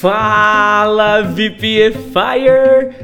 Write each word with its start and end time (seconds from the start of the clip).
Fala 0.00 1.22
VPFire! 1.34 2.94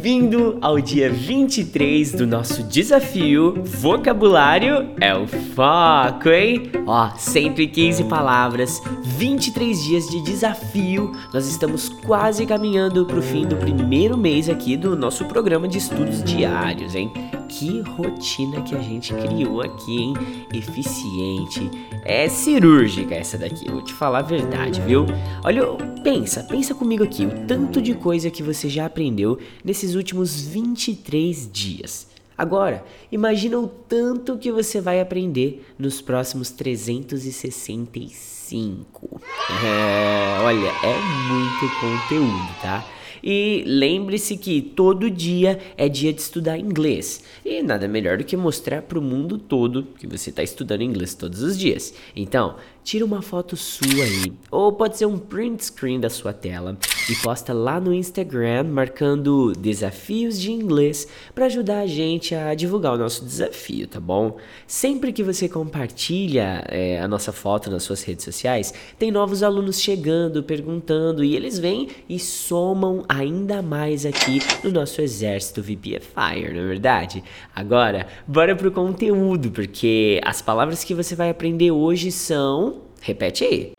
Bem-vindo 0.00 0.56
ao 0.62 0.80
dia 0.80 1.12
23 1.12 2.12
do 2.12 2.26
nosso 2.26 2.62
desafio 2.62 3.62
Vocabulário 3.62 4.88
é 4.98 5.14
o 5.14 5.26
Foco, 5.26 6.30
hein? 6.30 6.72
Ó, 6.86 7.10
115 7.18 8.04
palavras, 8.04 8.80
23 9.02 9.84
dias 9.84 10.06
de 10.08 10.22
desafio. 10.22 11.12
Nós 11.34 11.46
estamos 11.46 11.90
quase 11.90 12.46
caminhando 12.46 13.04
para 13.04 13.18
o 13.18 13.22
fim 13.22 13.46
do 13.46 13.56
primeiro 13.56 14.16
mês 14.16 14.48
aqui 14.48 14.74
do 14.74 14.96
nosso 14.96 15.26
programa 15.26 15.68
de 15.68 15.76
estudos 15.76 16.24
diários, 16.24 16.94
hein? 16.94 17.12
Que 17.46 17.80
rotina 17.80 18.62
que 18.62 18.74
a 18.74 18.80
gente 18.80 19.12
criou 19.12 19.60
aqui, 19.60 19.98
hein? 19.98 20.14
Eficiente. 20.54 21.70
É 22.04 22.28
cirúrgica 22.28 23.14
essa 23.14 23.36
daqui, 23.36 23.70
vou 23.70 23.82
te 23.82 23.92
falar 23.92 24.20
a 24.20 24.22
verdade, 24.22 24.80
viu? 24.80 25.04
Olha, 25.44 25.62
pensa, 26.02 26.42
pensa 26.44 26.74
comigo 26.74 27.04
aqui, 27.04 27.26
o 27.26 27.46
tanto 27.46 27.82
de 27.82 27.92
coisa 27.92 28.30
que 28.30 28.42
você 28.42 28.68
já 28.68 28.86
aprendeu 28.86 29.38
nesses 29.64 29.89
últimos 29.94 30.40
23 30.40 31.48
dias. 31.52 32.08
Agora, 32.36 32.84
imagina 33.12 33.56
o 33.58 33.68
tanto 33.68 34.38
que 34.38 34.50
você 34.50 34.80
vai 34.80 34.98
aprender 34.98 35.64
nos 35.78 36.00
próximos 36.00 36.50
365. 36.50 39.20
É, 39.62 40.40
olha, 40.42 40.72
é 40.82 40.98
muito 41.28 41.68
conteúdo, 41.80 42.48
tá? 42.62 42.82
E 43.22 43.62
lembre-se 43.66 44.36
que 44.36 44.62
todo 44.62 45.10
dia 45.10 45.58
é 45.76 45.88
dia 45.88 46.12
de 46.12 46.22
estudar 46.22 46.58
inglês. 46.58 47.22
E 47.44 47.62
nada 47.62 47.86
melhor 47.86 48.18
do 48.18 48.24
que 48.24 48.36
mostrar 48.36 48.82
para 48.82 48.98
o 48.98 49.02
mundo 49.02 49.36
todo 49.36 49.86
que 49.98 50.06
você 50.06 50.30
está 50.30 50.42
estudando 50.42 50.82
inglês 50.82 51.14
todos 51.14 51.42
os 51.42 51.58
dias. 51.58 51.92
Então, 52.16 52.56
tira 52.82 53.04
uma 53.04 53.20
foto 53.20 53.56
sua 53.56 54.04
aí, 54.04 54.32
ou 54.50 54.72
pode 54.72 54.96
ser 54.96 55.04
um 55.04 55.18
print 55.18 55.66
screen 55.66 56.00
da 56.00 56.08
sua 56.08 56.32
tela 56.32 56.78
e 57.10 57.16
posta 57.16 57.52
lá 57.52 57.80
no 57.80 57.92
Instagram 57.92 58.64
marcando 58.64 59.52
desafios 59.52 60.40
de 60.40 60.52
inglês 60.52 61.08
para 61.34 61.46
ajudar 61.46 61.80
a 61.80 61.86
gente 61.86 62.34
a 62.36 62.54
divulgar 62.54 62.94
o 62.94 62.98
nosso 62.98 63.24
desafio, 63.24 63.88
tá 63.88 63.98
bom? 63.98 64.36
Sempre 64.64 65.12
que 65.12 65.22
você 65.22 65.48
compartilha 65.48 66.64
é, 66.68 67.00
a 67.00 67.08
nossa 67.08 67.32
foto 67.32 67.68
nas 67.68 67.82
suas 67.82 68.04
redes 68.04 68.24
sociais, 68.24 68.72
tem 68.96 69.10
novos 69.10 69.42
alunos 69.42 69.80
chegando, 69.80 70.42
perguntando 70.44 71.24
e 71.24 71.34
eles 71.34 71.58
vêm 71.58 71.88
e 72.08 72.18
somam 72.18 73.04
ainda 73.08 73.60
mais 73.60 74.06
aqui 74.06 74.40
no 74.62 74.70
nosso 74.70 75.02
exército 75.02 75.60
VPFire, 75.60 76.54
não 76.54 76.60
é 76.60 76.66
verdade? 76.66 77.24
Agora, 77.54 78.06
bora 78.26 78.54
pro 78.54 78.70
conteúdo, 78.70 79.50
porque 79.50 80.20
as 80.24 80.40
palavras 80.40 80.84
que 80.84 80.94
você 80.94 81.16
vai 81.16 81.30
aprender 81.30 81.72
hoje 81.72 82.12
são. 82.12 82.82
Repete 83.00 83.44
aí. 83.44 83.72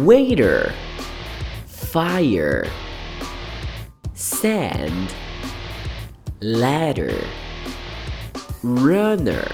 Waiter, 0.00 0.72
fire, 1.66 2.66
sand, 4.14 5.14
ladder, 6.40 7.26
runner. 8.62 9.46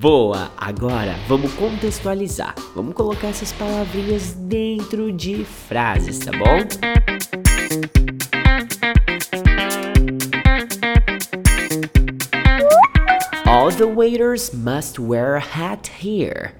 Boa! 0.00 0.50
Agora 0.56 1.14
vamos 1.28 1.52
contextualizar. 1.54 2.54
Vamos 2.74 2.94
colocar 2.94 3.28
essas 3.28 3.52
palavrinhas 3.52 4.32
dentro 4.32 5.12
de 5.12 5.44
frases, 5.44 6.20
tá 6.20 6.32
bom? 6.32 6.66
All 13.46 13.70
the 13.70 13.86
waiters 13.86 14.54
must 14.54 14.98
wear 14.98 15.36
a 15.36 15.40
hat 15.40 15.86
here. 15.86 16.52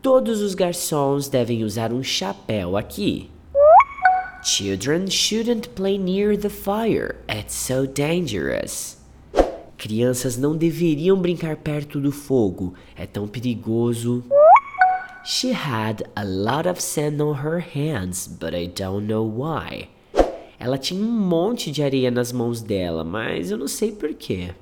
Todos 0.00 0.40
os 0.40 0.54
garçons 0.54 1.28
devem 1.28 1.64
usar 1.64 1.92
um 1.92 2.04
chapéu 2.04 2.76
aqui. 2.76 3.28
Children 4.44 5.10
shouldn't 5.10 5.70
play 5.70 5.98
near 5.98 6.38
the 6.38 6.48
fire. 6.48 7.16
It's 7.28 7.54
so 7.54 7.84
dangerous. 7.84 8.96
Crianças 9.76 10.36
não 10.36 10.56
deveriam 10.56 11.20
brincar 11.20 11.56
perto 11.56 12.00
do 12.00 12.12
fogo. 12.12 12.74
É 12.96 13.06
tão 13.06 13.26
perigoso. 13.26 14.24
She 15.24 15.52
had 15.52 16.04
a 16.14 16.22
lot 16.24 16.68
of 16.68 16.80
sand 16.80 17.20
on 17.20 17.34
her 17.44 17.58
hands, 17.58 18.28
but 18.28 18.54
I 18.54 18.68
don't 18.68 19.06
know 19.08 19.24
why. 19.24 19.88
Ela 20.60 20.78
tinha 20.78 21.04
um 21.04 21.10
monte 21.10 21.72
de 21.72 21.82
areia 21.82 22.10
nas 22.10 22.30
mãos 22.30 22.62
dela, 22.62 23.02
mas 23.02 23.50
eu 23.50 23.58
não 23.58 23.68
sei 23.68 23.90
porquê. 23.90 24.54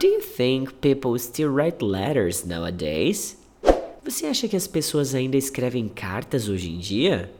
Do 0.00 0.08
you 0.08 0.20
think 0.20 0.74
people 0.74 1.16
still 1.20 1.50
write 1.52 1.84
letters 1.84 2.44
nowadays? 2.44 3.43
Você 4.04 4.26
acha 4.26 4.46
que 4.46 4.54
as 4.54 4.66
pessoas 4.66 5.14
ainda 5.14 5.34
escrevem 5.34 5.88
cartas 5.88 6.46
hoje 6.46 6.70
em 6.70 6.76
dia? 6.76 7.32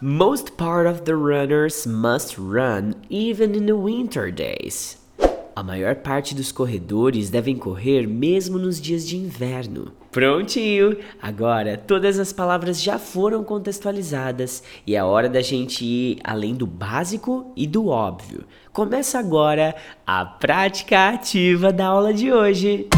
Most 0.00 0.52
part 0.52 0.88
of 0.88 1.02
the 1.02 1.12
runners 1.12 1.86
must 1.88 2.38
run 2.38 2.92
even 3.10 3.56
in 3.56 3.66
the 3.66 3.72
winter 3.72 4.30
days. 4.30 4.96
A 5.56 5.62
maior 5.64 5.96
parte 5.96 6.36
dos 6.36 6.52
corredores 6.52 7.30
devem 7.30 7.56
correr 7.56 8.06
mesmo 8.06 8.60
nos 8.60 8.80
dias 8.80 9.06
de 9.06 9.16
inverno. 9.16 9.90
Prontinho! 10.12 10.96
Agora 11.20 11.76
todas 11.76 12.20
as 12.20 12.32
palavras 12.32 12.80
já 12.80 12.96
foram 12.96 13.42
contextualizadas 13.42 14.62
e 14.86 14.94
é 14.94 15.02
hora 15.02 15.28
da 15.28 15.42
gente 15.42 15.84
ir 15.84 16.20
além 16.22 16.54
do 16.54 16.66
básico 16.66 17.52
e 17.56 17.66
do 17.66 17.88
óbvio. 17.88 18.44
Começa 18.72 19.18
agora 19.18 19.74
a 20.06 20.24
prática 20.24 21.08
ativa 21.08 21.72
da 21.72 21.86
aula 21.86 22.14
de 22.14 22.32
hoje. 22.32 22.88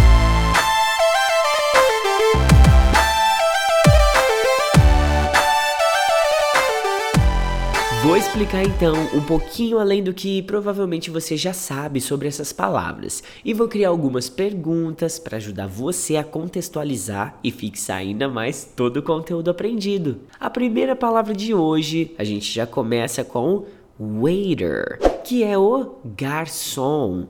Vou 8.02 8.16
explicar 8.16 8.64
então 8.64 8.94
um 9.14 9.22
pouquinho 9.22 9.78
além 9.78 10.02
do 10.02 10.12
que 10.12 10.42
provavelmente 10.42 11.08
você 11.08 11.36
já 11.36 11.52
sabe 11.52 12.00
sobre 12.00 12.26
essas 12.26 12.52
palavras 12.52 13.22
e 13.44 13.54
vou 13.54 13.68
criar 13.68 13.90
algumas 13.90 14.28
perguntas 14.28 15.20
para 15.20 15.36
ajudar 15.36 15.68
você 15.68 16.16
a 16.16 16.24
contextualizar 16.24 17.38
e 17.44 17.52
fixar 17.52 17.98
ainda 17.98 18.28
mais 18.28 18.64
todo 18.64 18.96
o 18.96 19.02
conteúdo 19.04 19.52
aprendido. 19.52 20.18
A 20.40 20.50
primeira 20.50 20.96
palavra 20.96 21.32
de 21.32 21.54
hoje 21.54 22.12
a 22.18 22.24
gente 22.24 22.52
já 22.52 22.66
começa 22.66 23.22
com 23.22 23.66
waiter, 23.96 24.98
que 25.22 25.44
é 25.44 25.56
o 25.56 25.94
garçom 26.04 27.28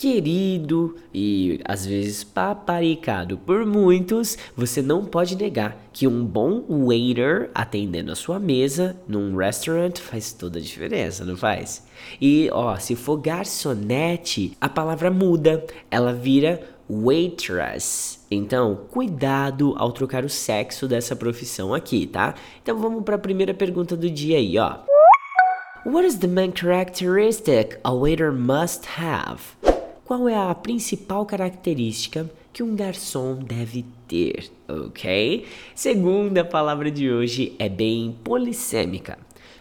querido 0.00 0.96
e 1.12 1.60
às 1.62 1.84
vezes 1.84 2.24
paparicado 2.24 3.36
por 3.36 3.66
muitos, 3.66 4.38
você 4.56 4.80
não 4.80 5.04
pode 5.04 5.36
negar 5.36 5.76
que 5.92 6.06
um 6.06 6.24
bom 6.24 6.64
waiter 6.86 7.50
atendendo 7.54 8.10
a 8.10 8.16
sua 8.16 8.38
mesa 8.38 8.96
num 9.06 9.36
restaurant 9.36 9.98
faz 9.98 10.32
toda 10.32 10.58
a 10.58 10.62
diferença, 10.62 11.22
não 11.22 11.36
faz? 11.36 11.86
E 12.18 12.48
ó, 12.50 12.76
se 12.76 12.96
for 12.96 13.18
garçonete, 13.18 14.56
a 14.58 14.70
palavra 14.70 15.10
muda, 15.10 15.62
ela 15.90 16.14
vira 16.14 16.62
waitress. 16.88 18.20
Então, 18.30 18.86
cuidado 18.90 19.74
ao 19.76 19.92
trocar 19.92 20.24
o 20.24 20.30
sexo 20.30 20.88
dessa 20.88 21.14
profissão 21.14 21.74
aqui, 21.74 22.06
tá? 22.06 22.34
Então 22.62 22.78
vamos 22.78 23.04
para 23.04 23.16
a 23.16 23.18
primeira 23.18 23.52
pergunta 23.52 23.94
do 23.94 24.08
dia 24.08 24.38
aí, 24.38 24.56
ó. 24.56 24.78
What 25.84 26.06
is 26.06 26.16
the 26.16 26.26
main 26.26 26.54
characteristic 26.56 27.78
a 27.84 27.92
waiter 27.92 28.32
must 28.32 28.86
have? 28.98 29.60
Qual 30.10 30.28
é 30.28 30.34
a 30.34 30.52
principal 30.56 31.24
característica 31.24 32.28
que 32.52 32.64
um 32.64 32.74
garçom 32.74 33.36
deve 33.36 33.84
ter, 34.08 34.50
ok? 34.68 35.46
Segunda 35.72 36.44
palavra 36.44 36.90
de 36.90 37.08
hoje 37.08 37.54
é 37.60 37.68
bem 37.68 38.16
polissêmica. 38.24 39.16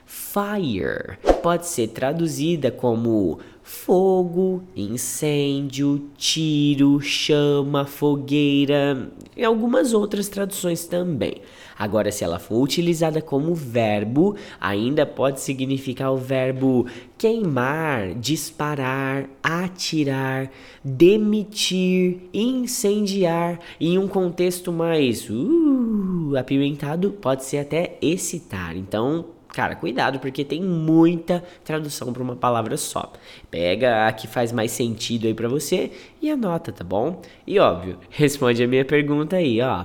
Fire 0.08 1.20
pode 1.44 1.68
ser 1.68 1.90
traduzida 1.90 2.72
como 2.72 3.38
fogo, 3.70 4.64
incêndio, 4.76 6.10
tiro, 6.18 7.00
chama, 7.00 7.86
fogueira 7.86 9.12
e 9.38 9.44
algumas 9.44 9.94
outras 9.94 10.28
traduções 10.28 10.88
também. 10.88 11.36
Agora, 11.78 12.12
se 12.12 12.24
ela 12.24 12.40
for 12.40 12.64
utilizada 12.64 13.22
como 13.22 13.54
verbo, 13.54 14.36
ainda 14.60 15.06
pode 15.06 15.40
significar 15.40 16.12
o 16.12 16.18
verbo 16.18 16.88
queimar, 17.16 18.16
disparar, 18.16 19.30
atirar, 19.44 20.50
demitir, 20.84 22.22
incendiar. 22.34 23.60
Em 23.80 24.00
um 24.00 24.08
contexto 24.08 24.72
mais 24.74 25.30
uh, 25.30 26.36
apimentado, 26.36 27.12
pode 27.12 27.46
ser 27.46 27.60
até 27.60 28.00
excitar. 28.02 28.76
Então, 28.76 29.39
Cara, 29.60 29.76
cuidado, 29.76 30.20
porque 30.20 30.46
tem 30.46 30.62
muita 30.62 31.44
tradução 31.66 32.14
para 32.14 32.24
uma 32.24 32.38
palavra 32.38 32.78
só. 32.78 33.12
Pega 33.52 34.08
a 34.08 34.14
que 34.14 34.26
faz 34.26 34.54
mais 34.54 34.72
sentido 34.72 35.28
aí 35.28 35.34
para 35.34 35.50
você 35.50 35.92
e 36.22 36.32
anota, 36.32 36.72
tá 36.72 36.82
bom? 36.82 37.22
E 37.46 37.60
óbvio, 37.60 37.98
responde 38.10 38.64
a 38.64 38.68
minha 38.70 38.86
pergunta 38.86 39.36
aí, 39.36 39.60
ó. 39.60 39.84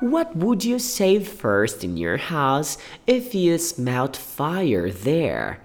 What 0.00 0.38
would 0.38 0.70
you 0.70 0.78
save 0.78 1.24
first 1.24 1.82
in 1.82 1.98
your 1.98 2.16
house 2.16 2.78
if 3.08 3.34
you 3.34 3.56
smelt 3.58 4.16
fire 4.16 4.92
there? 4.92 5.58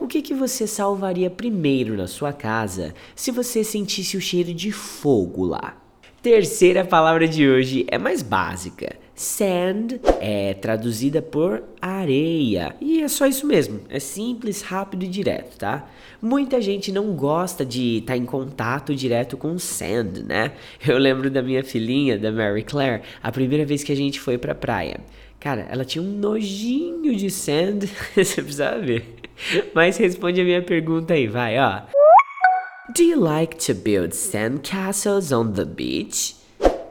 O 0.00 0.06
que, 0.06 0.22
que 0.22 0.32
você 0.32 0.64
salvaria 0.64 1.28
primeiro 1.28 1.96
na 1.96 2.06
sua 2.06 2.32
casa 2.32 2.94
se 3.16 3.32
você 3.32 3.64
sentisse 3.64 4.16
o 4.16 4.20
cheiro 4.20 4.54
de 4.54 4.70
fogo 4.70 5.46
lá? 5.46 5.76
Terceira 6.22 6.84
palavra 6.84 7.26
de 7.26 7.48
hoje 7.48 7.84
é 7.88 7.98
mais 7.98 8.22
básica. 8.22 9.01
Sand 9.14 10.00
é 10.20 10.54
traduzida 10.54 11.20
por 11.20 11.62
areia. 11.80 12.74
E 12.80 13.02
é 13.02 13.08
só 13.08 13.26
isso 13.26 13.46
mesmo. 13.46 13.80
É 13.88 14.00
simples, 14.00 14.62
rápido 14.62 15.04
e 15.04 15.08
direto, 15.08 15.58
tá? 15.58 15.86
Muita 16.20 16.60
gente 16.60 16.90
não 16.90 17.14
gosta 17.14 17.64
de 17.64 17.98
estar 17.98 18.14
tá 18.14 18.16
em 18.16 18.24
contato 18.24 18.94
direto 18.94 19.36
com 19.36 19.58
sand, 19.58 20.24
né? 20.26 20.52
Eu 20.86 20.98
lembro 20.98 21.30
da 21.30 21.42
minha 21.42 21.62
filhinha, 21.62 22.18
da 22.18 22.32
Mary 22.32 22.62
Claire, 22.62 23.02
a 23.22 23.30
primeira 23.30 23.66
vez 23.66 23.84
que 23.84 23.92
a 23.92 23.96
gente 23.96 24.18
foi 24.18 24.38
pra 24.38 24.54
praia. 24.54 25.00
Cara, 25.38 25.66
ela 25.70 25.84
tinha 25.84 26.02
um 26.02 26.18
nojinho 26.18 27.14
de 27.14 27.30
sand, 27.30 27.80
você 28.14 28.42
precisa 28.42 28.78
ver. 28.78 29.16
Mas 29.74 29.96
responde 29.96 30.40
a 30.40 30.44
minha 30.44 30.62
pergunta 30.62 31.14
aí, 31.14 31.26
vai, 31.26 31.58
ó. 31.58 31.82
Do 32.94 33.02
you 33.02 33.20
like 33.20 33.56
to 33.66 33.74
build 33.74 34.14
sandcastles 34.14 35.32
on 35.32 35.52
the 35.52 35.64
beach? 35.64 36.41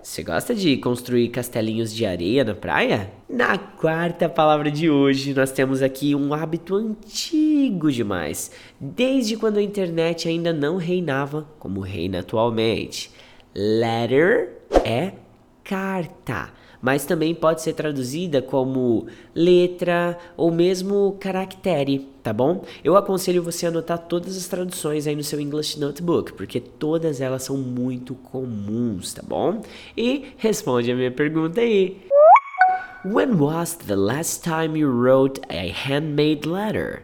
Você 0.03 0.23
gosta 0.23 0.55
de 0.55 0.77
construir 0.77 1.29
castelinhos 1.29 1.93
de 1.93 2.07
areia 2.07 2.43
na 2.43 2.55
praia? 2.55 3.11
Na 3.29 3.55
quarta 3.55 4.27
palavra 4.27 4.71
de 4.71 4.89
hoje, 4.89 5.31
nós 5.31 5.51
temos 5.51 5.83
aqui 5.83 6.15
um 6.15 6.33
hábito 6.33 6.75
antigo 6.75 7.91
demais, 7.91 8.49
desde 8.79 9.37
quando 9.37 9.57
a 9.57 9.61
internet 9.61 10.27
ainda 10.27 10.51
não 10.51 10.77
reinava 10.77 11.47
como 11.59 11.81
reina 11.81 12.21
atualmente. 12.21 13.11
Letter 13.53 14.57
é 14.83 15.13
carta 15.63 16.51
mas 16.81 17.05
também 17.05 17.35
pode 17.35 17.61
ser 17.61 17.73
traduzida 17.73 18.41
como 18.41 19.05
letra 19.35 20.17
ou 20.35 20.51
mesmo 20.51 21.15
caractere, 21.19 22.09
tá 22.23 22.33
bom? 22.33 22.65
Eu 22.83 22.97
aconselho 22.97 23.43
você 23.43 23.67
a 23.67 23.69
anotar 23.69 23.99
todas 23.99 24.35
as 24.35 24.47
traduções 24.47 25.05
aí 25.05 25.15
no 25.15 25.23
seu 25.23 25.39
English 25.39 25.79
Notebook, 25.79 26.33
porque 26.33 26.59
todas 26.59 27.21
elas 27.21 27.43
são 27.43 27.55
muito 27.55 28.15
comuns, 28.15 29.13
tá 29.13 29.21
bom? 29.25 29.61
E 29.95 30.33
responde 30.37 30.91
a 30.91 30.95
minha 30.95 31.11
pergunta 31.11 31.61
aí. 31.61 32.01
When 33.05 33.35
was 33.35 33.75
the 33.75 33.95
last 33.95 34.43
time 34.43 34.79
you 34.79 34.89
wrote 34.89 35.41
a 35.49 35.71
handmade 35.71 36.47
letter? 36.47 37.03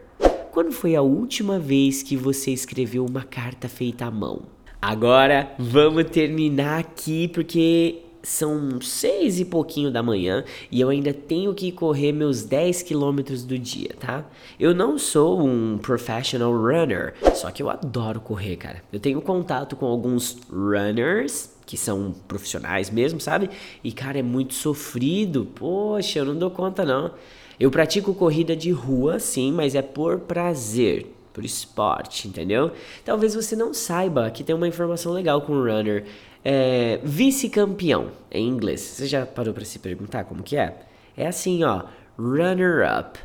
Quando 0.52 0.72
foi 0.72 0.96
a 0.96 1.02
última 1.02 1.58
vez 1.58 2.02
que 2.02 2.16
você 2.16 2.50
escreveu 2.50 3.04
uma 3.04 3.22
carta 3.22 3.68
feita 3.68 4.06
à 4.06 4.10
mão? 4.10 4.42
Agora 4.80 5.50
vamos 5.58 6.04
terminar 6.04 6.78
aqui 6.78 7.26
porque 7.28 8.07
são 8.22 8.80
seis 8.80 9.38
e 9.40 9.44
pouquinho 9.44 9.90
da 9.90 10.02
manhã 10.02 10.44
e 10.70 10.80
eu 10.80 10.88
ainda 10.88 11.12
tenho 11.12 11.54
que 11.54 11.70
correr 11.72 12.12
meus 12.12 12.44
10 12.44 12.82
quilômetros 12.82 13.44
do 13.44 13.58
dia, 13.58 13.90
tá? 13.98 14.24
Eu 14.58 14.74
não 14.74 14.98
sou 14.98 15.40
um 15.40 15.78
professional 15.78 16.52
runner, 16.52 17.14
só 17.34 17.50
que 17.50 17.62
eu 17.62 17.70
adoro 17.70 18.20
correr, 18.20 18.56
cara. 18.56 18.82
Eu 18.92 19.00
tenho 19.00 19.20
contato 19.20 19.76
com 19.76 19.86
alguns 19.86 20.38
runners 20.50 21.56
que 21.66 21.76
são 21.76 22.14
profissionais 22.26 22.90
mesmo, 22.90 23.20
sabe? 23.20 23.50
E 23.84 23.92
cara, 23.92 24.18
é 24.18 24.22
muito 24.22 24.54
sofrido. 24.54 25.46
Poxa, 25.54 26.20
eu 26.20 26.24
não 26.24 26.36
dou 26.36 26.50
conta 26.50 26.84
não. 26.84 27.12
Eu 27.60 27.70
pratico 27.70 28.14
corrida 28.14 28.54
de 28.54 28.70
rua, 28.70 29.18
sim, 29.18 29.52
mas 29.52 29.74
é 29.74 29.82
por 29.82 30.20
prazer 30.20 31.17
por 31.38 31.44
esporte, 31.44 32.26
entendeu? 32.26 32.72
Talvez 33.04 33.32
você 33.32 33.54
não 33.54 33.72
saiba 33.72 34.28
que 34.28 34.42
tem 34.42 34.56
uma 34.56 34.66
informação 34.66 35.12
legal 35.12 35.40
com 35.42 35.52
o 35.52 35.62
runner. 35.62 36.04
É, 36.44 36.98
Vice-campeão 37.04 38.08
em 38.28 38.48
inglês. 38.48 38.80
Você 38.80 39.06
já 39.06 39.24
parou 39.24 39.54
para 39.54 39.64
se 39.64 39.78
perguntar 39.78 40.24
como 40.24 40.42
que 40.42 40.56
é? 40.56 40.74
É 41.16 41.28
assim, 41.28 41.62
ó. 41.62 41.84
Runner-up. 42.18 43.20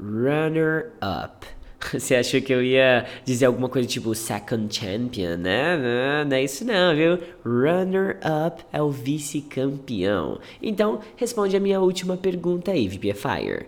Runner-up. 0.00 1.46
Você 1.92 2.14
achou 2.14 2.40
que 2.40 2.54
eu 2.54 2.62
ia 2.62 3.04
dizer 3.22 3.44
alguma 3.44 3.68
coisa 3.68 3.86
tipo 3.86 4.14
second 4.14 4.74
champion, 4.74 5.36
né? 5.36 5.76
Não, 5.76 6.30
não 6.30 6.36
é 6.38 6.44
isso 6.44 6.64
não, 6.64 6.96
viu? 6.96 7.18
Runner-up 7.44 8.64
é 8.72 8.80
o 8.80 8.88
vice-campeão. 8.88 10.40
Então, 10.62 11.00
responde 11.16 11.54
a 11.54 11.60
minha 11.60 11.82
última 11.82 12.16
pergunta 12.16 12.70
aí, 12.70 12.88
VPFire. 12.88 13.66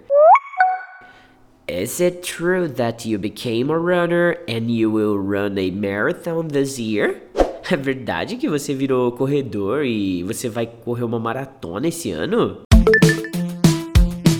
Is 1.66 1.98
it 1.98 2.22
true 2.22 2.68
that 2.76 3.06
you 3.06 3.16
became 3.16 3.70
a 3.70 3.78
runner 3.78 4.36
and 4.46 4.70
you 4.70 4.90
will 4.90 5.18
run 5.18 5.56
a 5.56 5.70
marathon 5.70 6.48
this 6.48 6.78
year? 6.78 7.22
É 7.70 7.74
verdade 7.74 8.36
que 8.36 8.46
você 8.46 8.74
virou 8.74 9.10
corredor 9.12 9.82
e 9.86 10.22
você 10.24 10.50
vai 10.50 10.66
correr 10.66 11.04
uma 11.04 11.18
maratona 11.18 11.88
esse 11.88 12.10
ano? 12.10 12.58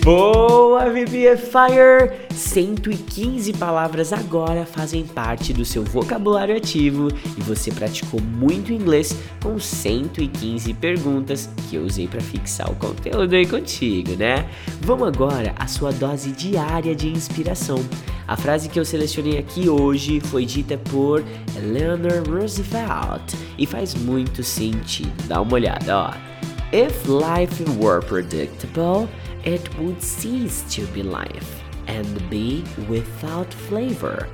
Boa, 0.05 0.85
VBFire! 0.87 2.29
115 2.29 3.53
palavras 3.53 4.13
agora 4.13 4.63
fazem 4.63 5.03
parte 5.03 5.51
do 5.51 5.65
seu 5.65 5.83
vocabulário 5.83 6.55
ativo 6.55 7.07
e 7.35 7.41
você 7.41 7.71
praticou 7.71 8.21
muito 8.21 8.71
inglês 8.71 9.17
com 9.41 9.57
115 9.57 10.75
perguntas 10.75 11.49
que 11.67 11.77
eu 11.77 11.81
usei 11.81 12.07
para 12.07 12.21
fixar 12.21 12.71
o 12.71 12.75
conteúdo 12.75 13.33
aí 13.33 13.47
contigo, 13.47 14.11
né? 14.11 14.47
Vamos 14.81 15.07
agora 15.07 15.55
à 15.57 15.65
sua 15.65 15.91
dose 15.91 16.31
diária 16.33 16.95
de 16.95 17.09
inspiração. 17.09 17.83
A 18.27 18.37
frase 18.37 18.69
que 18.69 18.79
eu 18.79 18.85
selecionei 18.85 19.39
aqui 19.39 19.67
hoje 19.67 20.19
foi 20.19 20.45
dita 20.45 20.77
por 20.77 21.23
Eleanor 21.57 22.29
Roosevelt 22.29 23.33
e 23.57 23.65
faz 23.65 23.95
muito 23.95 24.43
sentido. 24.43 25.15
Dá 25.27 25.41
uma 25.41 25.53
olhada, 25.55 25.97
ó. 25.97 26.35
If 26.71 27.07
life 27.07 27.63
were 27.79 28.05
predictable, 28.05 29.07
it 29.45 29.69
would 29.77 30.01
cease 30.01 30.63
to 30.75 30.85
be 30.93 31.03
life 31.03 31.63
and 31.87 32.29
be 32.29 32.63
without 32.89 33.53
flavor. 33.53 34.27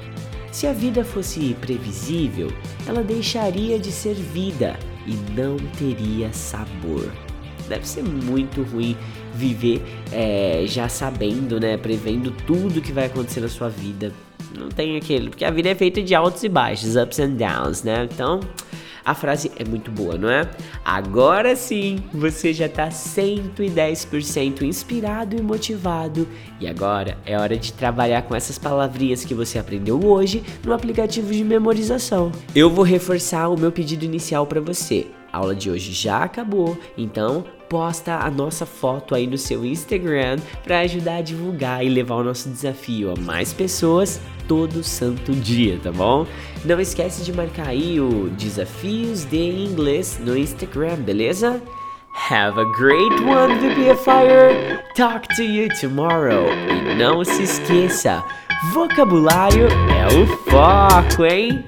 Se 0.52 0.68
a 0.68 0.74
vida 0.74 1.04
fosse 1.04 1.56
previsível, 1.62 2.52
ela 2.86 3.04
deixaria 3.04 3.80
de 3.80 3.92
ser 3.92 4.16
vida 4.16 4.78
e 5.08 5.14
não 5.34 5.58
teria 5.78 6.32
sabor. 6.34 7.12
Deve 7.70 7.88
ser 7.88 8.04
muito 8.04 8.64
ruim 8.64 8.98
viver 9.34 9.82
é, 10.12 10.66
já 10.68 10.90
sabendo, 10.90 11.60
né, 11.60 11.78
prevendo 11.78 12.32
tudo 12.46 12.82
que 12.82 12.92
vai 12.92 13.06
acontecer 13.06 13.40
na 13.40 13.48
sua 13.48 13.70
vida. 13.70 14.12
Não 14.58 14.68
tem 14.68 14.98
aquele, 14.98 15.30
porque 15.30 15.46
a 15.46 15.52
vida 15.52 15.70
é 15.70 15.76
feita 15.76 16.02
de 16.02 16.14
altos 16.14 16.44
e 16.44 16.50
baixos, 16.50 16.98
ups 16.98 17.20
and 17.20 17.36
downs, 17.36 17.84
né? 17.84 18.08
Então, 18.12 18.42
a 19.04 19.14
frase 19.14 19.52
é 19.58 19.64
muito 19.64 19.90
boa, 19.92 20.18
não 20.18 20.30
é? 20.30 20.50
Agora 20.84 21.56
sim, 21.56 22.04
você 22.14 22.54
já 22.54 22.66
está 22.66 22.90
110% 22.90 24.62
inspirado 24.64 25.36
e 25.36 25.42
motivado. 25.42 26.28
E 26.60 26.68
agora 26.68 27.18
é 27.26 27.38
hora 27.38 27.58
de 27.58 27.74
trabalhar 27.74 28.24
com 28.24 28.36
essas 28.36 28.58
palavrinhas 28.58 29.26
que 29.26 29.34
você 29.34 29.58
aprendeu 29.58 30.00
hoje 30.04 30.44
no 30.64 30.74
aplicativo 30.74 31.32
de 31.32 31.44
memorização. 31.44 32.32
Eu 32.56 32.70
vou 32.70 32.84
reforçar 32.84 33.50
o 33.50 33.60
meu 33.60 33.72
pedido 33.72 34.06
inicial 34.06 34.46
para 34.46 34.62
você. 34.62 35.08
A 35.32 35.38
aula 35.38 35.56
de 35.56 35.70
hoje 35.72 35.94
já 35.94 36.24
acabou, 36.24 36.78
então 36.98 37.46
posta 37.72 38.18
a 38.18 38.30
nossa 38.30 38.66
foto 38.66 39.16
aí 39.16 39.26
no 39.26 39.38
seu 39.38 39.66
Instagram 39.66 40.40
para 40.62 40.80
ajudar 40.80 41.16
a 41.16 41.22
divulgar 41.22 41.86
e 41.86 41.88
levar 41.88 42.16
o 42.16 42.24
nosso 42.26 42.50
desafio 42.50 43.14
a 43.14 43.16
mais 43.22 43.54
pessoas 43.54 44.20
todo 44.46 44.84
santo 44.84 45.32
dia, 45.32 45.80
tá 45.82 45.90
bom? 45.90 46.28
Não 46.66 46.82
esquece 46.82 47.24
de 47.24 47.32
marcar 47.32 47.70
aí 47.70 47.98
o 47.98 48.30
Desafios 48.32 49.24
de 49.24 49.38
Inglês 49.38 50.20
no 50.22 50.38
Instagram, 50.38 50.98
beleza? 50.98 51.64
Have 52.30 52.60
a 52.60 52.66
great 52.78 53.24
one, 53.24 53.58
VPFire! 53.60 54.78
Talk 54.98 55.26
to 55.38 55.42
you 55.42 55.70
tomorrow! 55.80 56.48
E 56.92 56.96
não 56.96 57.24
se 57.24 57.44
esqueça, 57.44 58.22
vocabulário 58.74 59.68
é 59.70 60.08
o 60.08 60.28
foco, 60.52 61.24
hein? 61.24 61.64